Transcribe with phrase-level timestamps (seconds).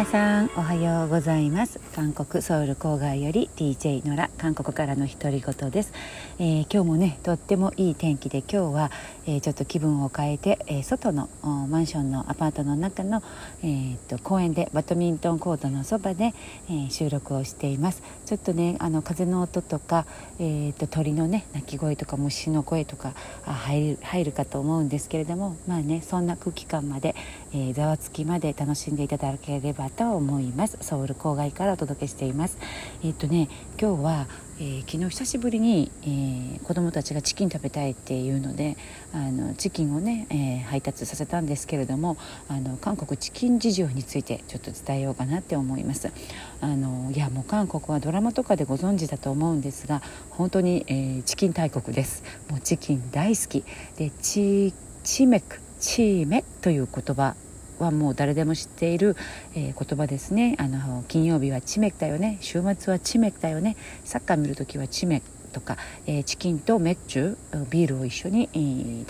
[0.00, 1.78] 皆さんおはようございます。
[1.94, 5.92] 韓国ソウル郊外より DJ ノラ韓国からの独り言です、
[6.38, 8.90] えー、今日もねとってもいい天気で今日は、
[9.26, 13.22] えー、ちょっと気分を変えて、えー、外のマンションのアパートの中の、
[13.62, 16.32] えー、っと公園でバドミントンコートのそばで、
[16.70, 18.02] え収録をしています。
[18.24, 20.06] ちょっとねあの風の音とか、
[20.38, 23.12] えっと鳥のね鳴き声とか虫の声とか
[23.44, 27.14] あ入る入るかと思うんですけれどもまあねそんな空気感まで、
[27.52, 30.78] えざわつきまで楽しんでいただければと思います。
[30.80, 32.58] ソウル郊外からお届けしています。
[33.02, 33.48] えっ、とね
[33.80, 34.26] 今日は、
[34.58, 38.76] えー、昨日久しぶりに、えー、子供たちがチキン食べたいっていうので
[39.12, 42.16] あのチキンをね、えー、配達させたんですけれども
[42.48, 46.10] あの韓国チキン事情についてちょっと伝えようかなって思います。
[46.60, 52.22] あのいやもう韓国はドラマとかでご存知だと思うんですが本当に、えー、チキン大国です。
[52.50, 53.64] もうチキン大好き。
[53.96, 57.34] でチチメクチーメという言葉
[57.82, 59.16] はもう誰でも知っている、
[59.54, 60.56] えー、言葉ですね。
[60.58, 62.38] あの金曜日はチメクだよね。
[62.40, 63.76] 週末はチメクだよね。
[64.04, 65.39] サッカー見る時はチメク。
[65.50, 67.36] とか、えー、チキンとメッチュ
[67.70, 68.48] ビールを一緒に、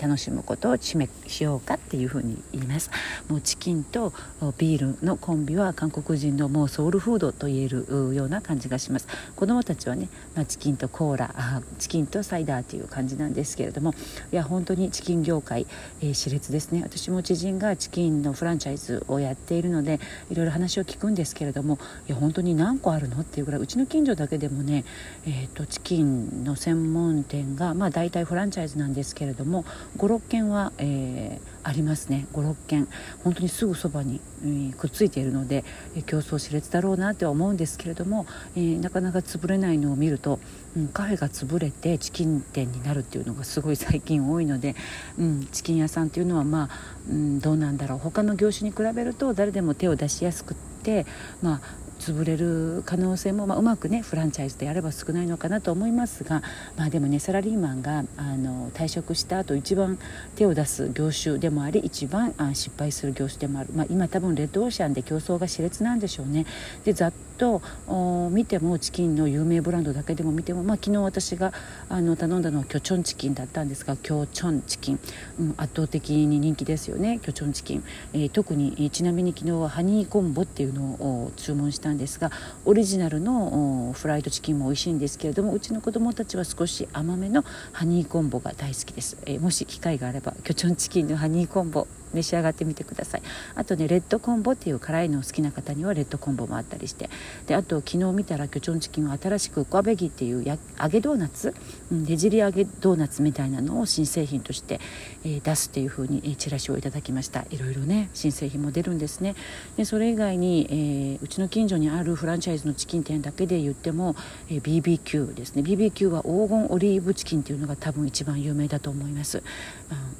[0.01, 2.89] 楽しむことをチメしようかっていうふうに言います。
[3.29, 4.13] もうチキンと
[4.57, 9.07] ビールのコンビは韓国人のもうソウルフードと言えるような感じがします。
[9.35, 13.93] 子供たちはね、まあ、チキンとコーラチキンとサイダーという感じなんですけれども
[14.31, 15.67] いや本当にチキン業界、
[16.01, 16.81] えー、熾烈ですね。
[16.83, 24.85] 私も知人がチキンのフランチャイズをやっているのでいろいろ話を聞くんですけれどもいや本当に何個あるのっていうぐらいうちの近所だけでもね、
[25.25, 29.65] えー、とチキンの専門店が、まあ、大体フランチャイズなんですけれども
[29.97, 32.27] 56軒は、えー、ありますね。
[32.33, 32.87] 56軒。
[33.23, 35.63] 本当にすぐそばに、えー、くっついているので、
[36.05, 40.39] 競争熾烈だろうなって思うんですけれども、えー、なかなか潰れないのを見ると、
[40.75, 44.75] うん、カフェが潰れてチキン店になるっていうのがすごい最近多いので、
[45.19, 46.69] うん、チキン屋さんっていうのはまあ、
[47.09, 47.99] うん、どうなんだろう。
[47.99, 51.05] 他の業種に比べると誰でも手を出しやすくって
[51.41, 51.61] まあ
[52.01, 56.41] 潰れる可能性も、まあ、うまくねフランチャイズでやれば少ないのかなと思いますが、
[56.75, 59.99] まあ、でもねサラリーマンがあの退職した後一番
[60.35, 66.45] 手を出す業種でもあり一番あ失敗する業種でもある、まあ、今多分レッドオーシャンで競争が熾烈なんでしょうね。
[66.83, 71.53] でざっと見てもチキンの有名ブランドだけでも見ても、まあ、昨日私が
[71.89, 74.99] あの頼んだのはキョチョンチキンだったんですがキョチョンチキン、
[75.39, 82.31] うん、圧倒的に人気ですよねキョチョンチキン、えー、特にちなみに昨日はハニーコンボっていうのを注文したんですが
[82.65, 93.21] オリジナルのフライドチキンも美味しいんですけれどもうちの子供たちは少し甘めのハニーコンボが大好きです、えー、もし機会があればキョチョンチキンのハニーコンボ召し上がってみてください。
[93.55, 97.09] あとねレッドコンボっていう辛いのを好きな方にはレッドコンボもあったりして。
[97.47, 101.53] であと昨日見たらキョチョンチキンは新しくコアベギっていうや揚げドーナツ、
[101.91, 104.79] うん、ねじり揚げドーナツみたいなのを新製品として、
[105.23, 107.45] えー、出すっていう風に、えー、チラシをいただきました。
[107.49, 109.35] いろいろね新製品も出るんですね。
[109.77, 114.15] でそれ以外に、えー、うちの近所にあるフランチャイズのチキン店だけで言っても、
[114.49, 115.61] え、BBQ ですね。
[115.61, 119.43] BBQ は黄金オリーブチキンっていうのが多分一番有名だと思います、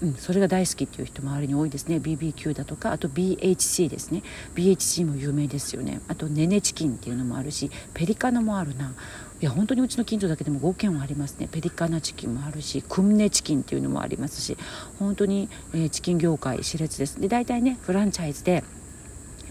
[0.01, 1.80] うん、それが大好きっていう人周りに多いです。
[1.87, 4.23] ね BBQ だとかあと BHC ですね。
[4.55, 6.01] BHC も有名ですよね。
[6.07, 8.93] あとネネチキンっていうのもあるしペリカナもあるな。
[9.41, 11.47] いや本当にうちの近所だけでも5軒はありますね。
[11.51, 14.57] ペリカナチキンもあるしクンネチキンっていうのもありますし
[14.99, 17.19] 本当に、えー、チキン業界熾烈です。
[17.19, 18.63] で大体ねフランチャイズで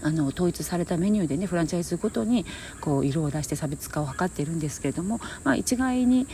[0.01, 2.45] あの統一されたメニューでねフランチャイズごとに
[2.79, 6.27] こう色を出して差別化を図っているんですけれども、まあ、一概に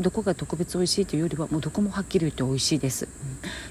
[0.00, 3.08] どこが特別美味しいというよりはもうどこもはっきり言って美味しいです。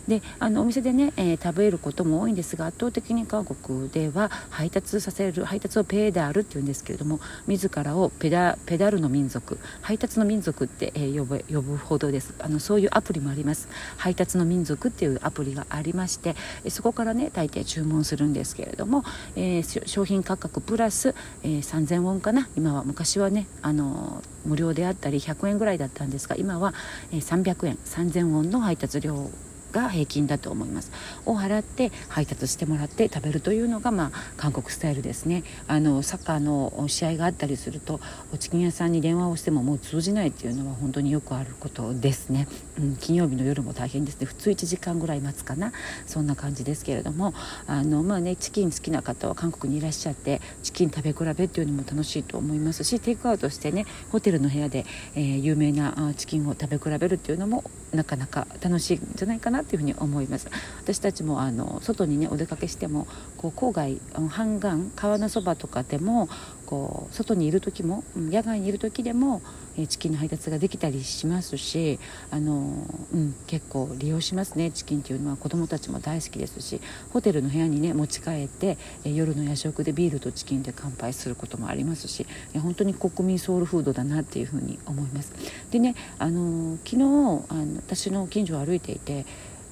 [0.07, 16.35] であのお店でね、えー、食べることも多いんですが圧倒的に韓国では配達させる配達をペーダールっていうんですけれども自らをペダペダルの民族配達の民族って、えー、呼ぶ呼ぶほどですあのそういうアプリもあります配達の民族っていうアプリがありまして
[16.69, 19.03] そこからね大抵注文するんですけれども
[19.37, 22.49] えー、商品価格プラス、えー、3000ウォンかな。
[22.57, 26.73] 今は昔はね、あのー、無料であったり100円ぐらいだったんですが今は、
[27.11, 29.29] えー、300円3000ウォンの配達料
[29.71, 30.91] が平均だと思います。
[31.25, 35.43] を払って配達してもらって食べるというのが、まあ、韓国スタイルですね。
[35.67, 37.99] あのサッカーの試合があったりすると
[38.39, 42.47] チキン屋さんに電話をしてももう通じないっていうのは本当によくあることですね、
[42.79, 44.25] うん、金曜日の夜も大変ですね。
[44.25, 45.71] 普通1時間ぐらい待つかな。
[46.05, 47.33] そんな感じですけれども
[47.67, 59.56] あの、まあね、チキン好きな方は韓国にいらっしゃってチキン食べ比べっていうのも楽しいと思いますしテイクアウトしてねホテルの部屋で、えー、有名なチキンを食べ比べるっていうのもなかなか楽しいんじゃないかな。
[59.61, 60.47] っていうふに思います
[60.81, 63.07] 私たちもあの外にねお出かけしても
[63.37, 63.99] こう郊外
[64.29, 66.29] 半岸川のそばとかでも
[66.65, 69.41] こう外にいる時も野外にいる時でも
[69.77, 71.99] えチキンの配達ができたりしますし
[72.31, 76.81] あの、うん、結構利用しますねチキンっていうのは子どもたちも大好きですし
[77.13, 85.31] ホテルの部屋にね持ち帰ってえ夜の夜食でビールとチキンで乾杯することもありますしえ本当に国民ソウルフードだなっていうふうに思います。
[85.71, 89.25] でねあの昨日あの私の近所を歩いていて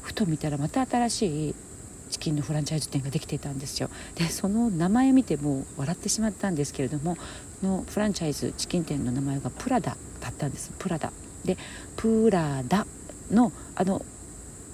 [0.05, 1.55] ふと見たらまた新しい
[2.11, 3.89] チキンのフランチャイズ店ができていたんですよ。
[4.13, 7.17] でその名前見ても笑ってしまったんですけれども
[7.63, 10.71] のフランチャイズチキン店の名前がプラダだったんです。
[10.77, 11.11] プラダ。
[11.43, 11.57] で
[11.95, 12.85] プラダ
[13.31, 14.05] のあの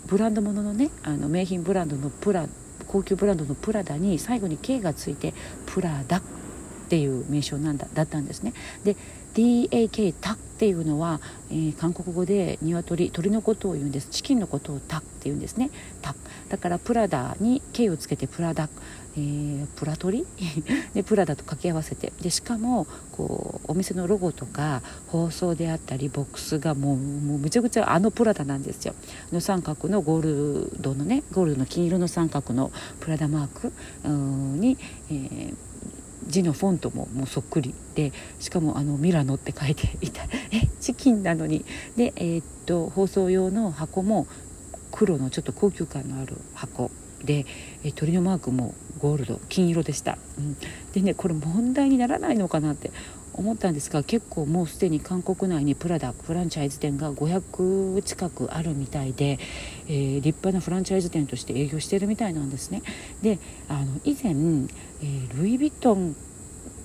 [0.07, 2.47] ブランドもののねあの名品ブランドのプラ
[2.87, 5.33] 高級ブランドのプラダに最後に K がついて
[5.65, 6.21] プラダ。
[6.91, 8.51] っていう名称なんだだったんですね。
[8.83, 8.97] で
[9.33, 14.09] DAK タっていうのは、えー、韓国語で鶏鳥のことを言うんです。
[14.09, 15.69] チキンのことをタって言うんですね。
[16.01, 16.15] タ
[16.49, 18.67] だからプラダに K をつけてプラダ、
[19.15, 20.25] えー、プラトリ？
[20.93, 22.11] でプラダと掛け合わせて。
[22.21, 28.95] でしかもこうお店のロゴとか包装であったりボックスがもうもうむちゃくちゃあのプラダなんですよ。
[29.31, 33.71] の三角のゴールドのねゴールドの金色の三角のプラダマーク
[34.59, 34.77] に、
[35.09, 35.55] えー
[36.27, 40.23] 字のフォントももうそっくりでしかもあのミラノって書いていた。
[40.51, 41.65] えチキンなのに。
[41.95, 44.27] で、えー、っと包装用の箱も
[44.91, 46.91] 黒のちょっと高級感のある箱。
[47.23, 47.45] で、
[47.83, 50.57] え鳥のマークもゴールド金色でした、うん、
[50.93, 52.91] でねこれ問題にならないのかなって
[53.33, 59.39] 思ったんですが結構もうすでに韓国内にプラダフランチャイズ店が500近くあるみたいで、
[59.87, 62.81] えー、立派なフランチャイズ店として営業してるみたいなんですね。
[63.21, 63.39] で
[63.69, 66.15] あの以前、えー、ルイ・ヴィトン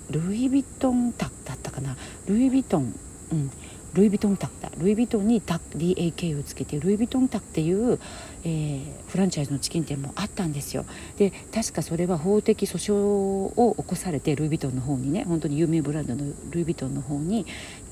[0.09, 1.97] ルイ・ヴィトンタだったかな。
[2.27, 2.95] ルイ・ヴィトン、
[3.33, 3.51] うん、
[3.93, 7.99] ルイ・ヴィトンタクだルイ・ヴィトンにタ DAK をつけてルイ・ヴィトンタクっていう、
[8.43, 10.85] えー、フランチャイズのチキン店もあったんですよ。
[11.17, 17.45] で確かそれは法的訴訟を起こされてルイ・ヴィトンの方にね本当に有名ブランドのルイ・ヴィトンの方に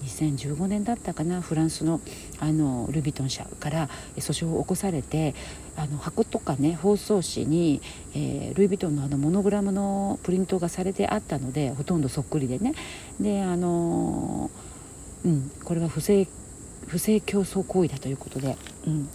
[0.04, 2.02] 2015年だったかなフランスの
[2.40, 5.34] あのルイ・ヴィトン社から訴訟を起こされて
[5.76, 7.82] あの箱とかね包装紙に、
[8.14, 12.74] えー、ルイ・ヴィトンのあのモノグラムのプリントがされてあったのでほとんどそっくりでね。
[13.20, 14.75] であのー
[15.26, 16.28] うん、これは不正
[16.88, 19.10] 不正競争行為だということで、うん、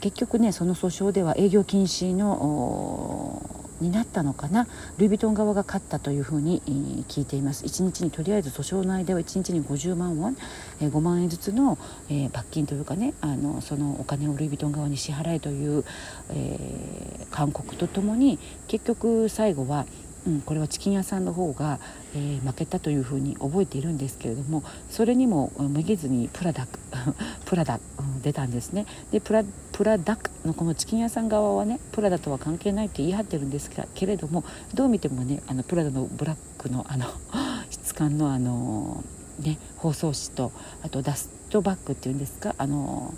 [0.00, 4.68] 結局ねその訴訟では営業禁止のになったのかな。
[4.98, 6.60] ルイ・ヴィトン側が勝ったというふうに、
[7.08, 7.64] 聞いています。
[7.64, 10.36] 1日にとりあえず訴訟内では1日に50万ウォン、
[10.80, 11.78] 5万円ずつの、
[12.10, 15.84] え、罰金というかねあのそのお金をルイ・ヴィトン側に支払えという、
[16.30, 18.38] えー、勧告とともに
[18.68, 19.86] 結局最後は
[20.26, 21.78] うん、これはチキン屋さんの方が、
[22.14, 26.78] えー、負けたというふうに覚えているんですけれどもそれにもめげずにプラダク
[27.46, 28.86] プラダ、うん、出たんですね。
[29.10, 34.44] でプラプラダのこのチキン屋さん側はねプラダとは関係ないと言い張ってるんですけれども
[34.74, 37.06] どう見てもねあのプラダのブラックのあの
[37.70, 39.02] 質感のあの、
[39.38, 40.52] ね、包装紙と
[40.82, 43.14] あとダストバッグっていうんですかあの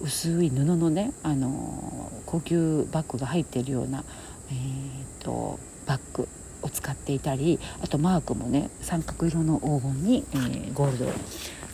[0.00, 4.04] 薄い布のねあの高級バッグが入っているような
[4.50, 6.28] えーとバッグ
[6.62, 11.06] を使っていたりあとマークもね三角色の黄金に、えー、ゴールド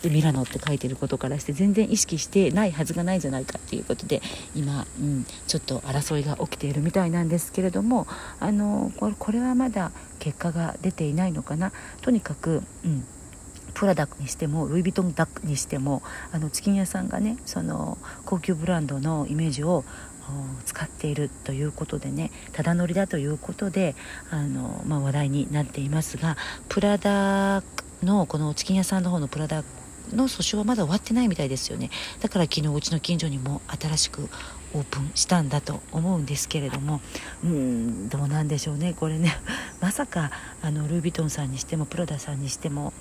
[0.03, 4.21] でミラノって書いてることからして全然意識してないはずがないじゃないかっていうことで
[4.53, 8.05] 今、うん、ちょっと争いが起きているみたいなんですけれども
[8.39, 11.71] あのこれはまだ結果が出ていないのかな。
[12.01, 13.05] とにかく、うん、
[13.73, 19.83] プラダにしてもルイ・ヴィトンダックにしてもあのチキン屋さんがねその高級ブランドのイメージを
[20.65, 23.95] 使っているということでねただ乗りだということで
[24.29, 26.37] あの、まあ、話題になっていますが
[26.69, 27.63] プラダ
[28.03, 29.63] のこのチキン屋さんの方のプラダ
[30.11, 31.89] の訴訟はまだ終わってないみたいですよね。
[32.19, 34.29] だから昨日うちの近所にも新しく
[34.73, 36.99] オープンしたんだと思うんですけれども
[37.43, 38.93] うんどうなんでしょうね。
[38.93, 39.37] これね
[39.81, 40.31] まさか
[40.61, 42.92] あのルービトンさんにしてもプラダさんにしても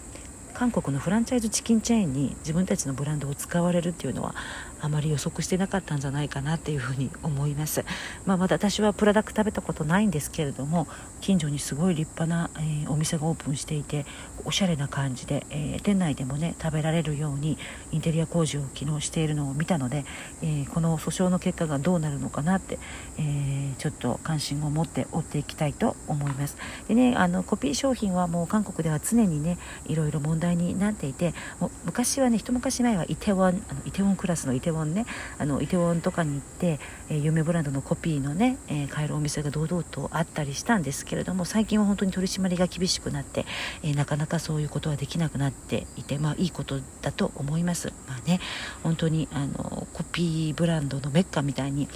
[0.55, 4.35] 韓国のフランチャイズチキンチェーンに自分たちのブランドを使われるっていうのは
[4.81, 7.85] あまり予測してなかったんじゃないかなっていうふうに思います、
[8.27, 10.89] まあ、まだ私はプラダク食べたことないんですけれども
[11.21, 14.05] 近所にすごい立派な、えー、お店がオープンしていて
[14.45, 17.59] おしゃれな感じで、えー、店内でもね食べられるように
[17.93, 20.05] インテリア工事を機能しているのを見たので、
[20.43, 22.79] えー、この訴訟の結果がどうなるのかなって、
[23.19, 26.57] えちょっと関心を持って追っていきたいと思います。
[26.89, 35.07] でねあのコピー商品はもう韓国では常にねいろいろ問題になっていてもう昔はね一昔前はイテウォンあのイテウォンクラスのイテウォンね
[35.39, 36.79] あのイテウォンとかに行って、
[37.09, 43.47] えー、有名ブランドのコピーのね、えー、買えるお店が堂々とあったりしたんですけれども最近は本当に取り締まりが厳しくなって、
[43.83, 47.93] えー、なかなかそういうことはできなくなっていてまあいいことだと思います。
[48.07, 48.41] まあね
[48.83, 51.89] 本当にあのコピーブランドのメッカみたいに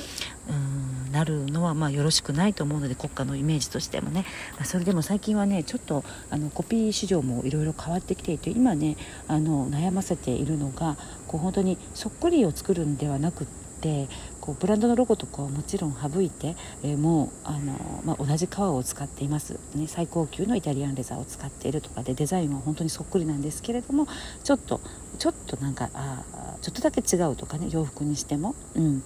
[0.49, 8.97] うんなるのはまあよろしくないと思うので国家のイメージとしてもね、まあ、それでも最近はねちょっとあのコピー市場もいろいろ変わってきていて今ね
[9.29, 13.47] あの悩ませているのがこう本当にそっくりを作るんではなくっ
[13.81, 14.09] て
[14.47, 24.07] こうブランドのロゴとかはもちろん省いて、えー、もうあの、まあ、同じ革を使っています、ね、最高級のイタリアンレザーを使っているとかでデザインは本当にそっくりなんですけれども
[24.45, 24.81] ちょっと
[25.19, 26.23] ちょっとなんかあ
[26.61, 29.03] ちょっとだけ違うとかね洋服にしても、うん、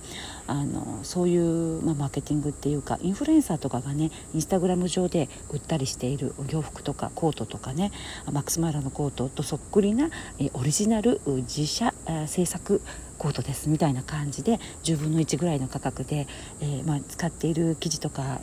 [0.46, 7.92] あのそういう、まあ、マーケティングっていうかインフルエンサーとかがねインスタグラム上で売ったりしている洋服とかコートとかね
[8.30, 11.94] マックス・マーラのコートとそっくりなえオリジナル自社
[12.26, 12.82] 制作
[13.20, 16.26] コートですみたいな感じで10分の1ぐらいの価格で、
[16.60, 18.40] えー、まあ、使っている生地とか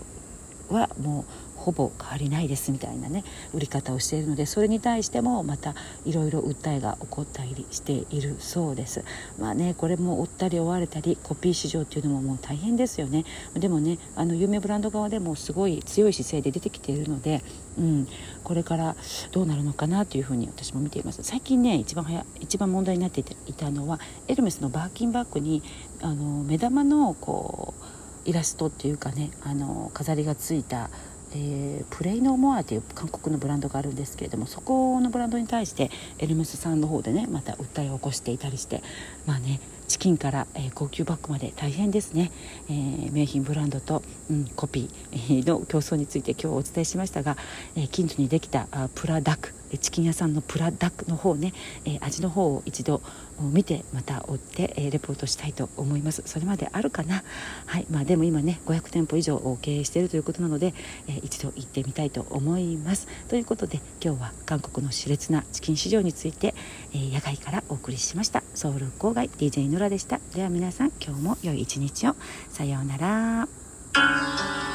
[0.70, 1.25] はもう
[1.68, 3.26] ほぼ変わりないですみたいなね。
[3.54, 9.04] 売り方をしているのでそれに対してもまたいろいろ訴えが起こったりしているそうです。
[9.38, 13.26] まあねこれも追ったり追われたりコピー市場っていうのももう大変ですよね。
[13.54, 17.44] でもねあの有名ブランド側でもすごい強い姿勢で出てきているので、
[17.78, 18.08] うん、
[18.46, 18.96] これから
[19.34, 21.22] どうなるのかなというふうに私も見ています。
[21.24, 25.62] 最近ね一番早一番問題になっていたのはエルメスのバーキンバッグに
[26.02, 27.98] あの目玉のこう
[28.30, 30.90] イラストっていうかねあの飾りがついた
[31.34, 38.82] えー、プレイノーモアという韓国のブランドがあるんですけれどもそこのブランドに対してエルメスさんの方でねまた訴えを起こしていたりして
[39.26, 42.32] まあねチキンから、えー、高級バッグまで大変ですね、
[42.70, 47.38] えー、名品ブランドと、うん、コピーの競争について今日お伝えしましたが、
[47.75, 51.53] えー、近所にできたあプラダックチキン屋さんのプラダックの方ね、
[51.84, 53.01] え味の方を一度
[53.39, 56.24] 見てまた追って、えレポートしたいと思います。
[56.25, 57.24] それまであるかな？
[57.65, 57.86] はい。
[57.91, 60.74] まあでも今ね500店舗以上を経営しているということなので、
[61.10, 63.10] え一度行ってみたいと思います。
[63.27, 66.56] ということで今日は韓国の熾烈なチキン市場について、
[66.94, 68.44] え野外からお送りしました。
[68.53, 70.20] ソウル郊外 DJ ノラでした。
[70.34, 72.15] では皆さん今日も良い一日を。
[72.50, 74.67] さようなら。